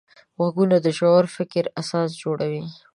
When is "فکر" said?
1.35-1.63